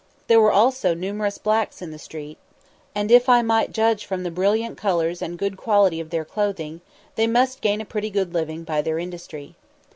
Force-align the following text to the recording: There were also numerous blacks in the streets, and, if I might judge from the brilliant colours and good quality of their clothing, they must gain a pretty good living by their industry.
There 0.25 0.41
were 0.41 0.51
also 0.51 0.95
numerous 0.95 1.37
blacks 1.37 1.79
in 1.79 1.91
the 1.91 1.99
streets, 1.99 2.39
and, 2.95 3.11
if 3.11 3.29
I 3.29 3.43
might 3.43 3.71
judge 3.71 4.03
from 4.03 4.23
the 4.23 4.31
brilliant 4.31 4.75
colours 4.75 5.21
and 5.21 5.37
good 5.37 5.57
quality 5.57 5.99
of 5.99 6.09
their 6.09 6.25
clothing, 6.25 6.81
they 7.13 7.27
must 7.27 7.61
gain 7.61 7.81
a 7.81 7.85
pretty 7.85 8.09
good 8.09 8.33
living 8.33 8.63
by 8.63 8.81
their 8.81 8.97
industry. 8.97 9.53